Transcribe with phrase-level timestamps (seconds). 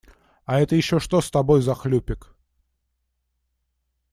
[0.45, 2.35] А это еще что с тобой за хлюпик?